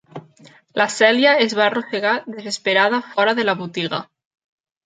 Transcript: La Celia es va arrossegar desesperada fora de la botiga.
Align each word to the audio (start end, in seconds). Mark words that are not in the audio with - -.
La 0.81 0.87
Celia 0.93 1.33
es 1.45 1.53
va 1.59 1.63
arrossegar 1.67 2.15
desesperada 2.39 3.03
fora 3.13 3.37
de 3.41 3.49
la 3.49 3.59
botiga. 3.63 4.05